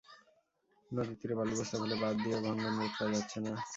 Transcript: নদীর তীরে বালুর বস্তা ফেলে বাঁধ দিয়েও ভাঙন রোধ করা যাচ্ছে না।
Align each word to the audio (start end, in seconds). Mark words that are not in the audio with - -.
নদীর 0.91 1.17
তীরে 1.19 1.33
বালুর 1.37 1.57
বস্তা 1.59 1.75
ফেলে 1.81 1.95
বাঁধ 2.01 2.15
দিয়েও 2.21 2.43
ভাঙন 2.45 2.73
রোধ 2.77 2.93
করা 2.97 3.11
যাচ্ছে 3.15 3.37
না। 3.45 3.51